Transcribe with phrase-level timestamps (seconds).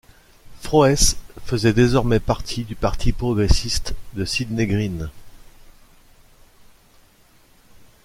[0.63, 1.15] Froese
[1.45, 5.11] faisait désormais partie du Parti progressiste de Sidney Green.